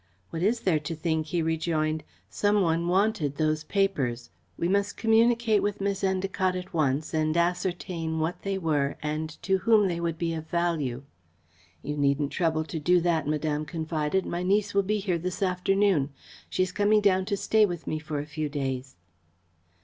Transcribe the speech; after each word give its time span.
"What 0.31 0.41
is 0.41 0.61
there 0.61 0.79
to 0.79 0.95
think?" 0.95 1.27
he 1.27 1.43
rejoined. 1.43 2.03
"Some 2.27 2.61
one 2.63 2.87
wanted 2.87 3.35
those 3.35 3.63
papers. 3.63 4.31
We 4.57 4.67
must 4.67 4.97
communicate 4.97 5.61
with 5.61 5.79
Miss 5.79 6.01
Endacott 6.03 6.55
at 6.55 6.73
once 6.73 7.13
and 7.13 7.37
ascertain 7.37 8.17
what 8.17 8.41
they 8.41 8.57
were 8.57 8.97
and 9.03 9.29
to 9.43 9.59
whom 9.59 9.87
they 9.87 9.99
would 9.99 10.17
be 10.17 10.33
of 10.33 10.47
value." 10.47 11.03
"You 11.83 11.97
needn't 11.97 12.31
trouble 12.31 12.63
to 12.63 12.79
do 12.79 12.99
that," 13.01 13.27
Madame 13.27 13.63
confided; 13.63 14.25
"my 14.25 14.41
niece 14.41 14.73
will 14.73 14.81
be 14.81 14.97
here 14.97 15.19
this 15.19 15.43
afternoon. 15.43 16.09
She 16.49 16.63
is 16.63 16.71
coming 16.71 17.01
down 17.01 17.25
to 17.25 17.37
stay 17.37 17.67
with 17.67 17.85
me 17.85 17.99
for 17.99 18.17
a 18.19 18.25
few 18.25 18.49
days." 18.49 18.95